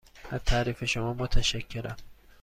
از 0.31 0.39
تعریف 0.45 0.83
شما 0.85 1.13
متشکرم. 1.13 1.95